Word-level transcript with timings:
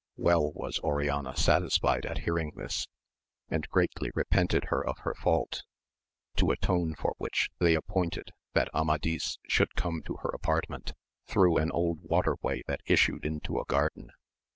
Well 0.17 0.51
was 0.53 0.79
Oriana 0.79 1.35
satisfied 1.37 2.07
at 2.07 2.17
hearing 2.23 2.53
this, 2.55 2.87
and 3.49 3.69
greatly 3.69 4.09
repented 4.15 4.63
her 4.69 4.83
of 4.83 4.97
her 5.03 5.13
fault, 5.13 5.61
to 6.37 6.49
atone 6.49 6.95
for 6.95 7.13
which 7.19 7.51
they 7.59 7.75
appointed 7.75 8.31
that 8.55 8.67
ATnAl^^ft 8.73 9.37
should 9.47 9.75
come 9.75 10.01
to 10.07 10.15
her 10.23 10.29
apartment, 10.29 10.93
through 11.27 11.57
an 11.57 11.71
old 11.71 11.97
72 11.97 12.07
A 12.07 12.09
MA 12.09 12.15
LIS 12.15 12.19
OF 12.23 12.25
GAUL. 12.25 12.33
water 12.33 12.35
way 12.55 12.63
that 12.65 12.81
issued 12.87 13.25
into 13.27 13.59
a 13.59 13.65
garden. 13.65 14.09